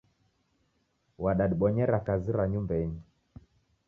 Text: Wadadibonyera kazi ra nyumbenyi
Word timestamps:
Wadadibonyera 1.23 1.97
kazi 2.07 2.29
ra 2.37 2.43
nyumbenyi 2.51 2.99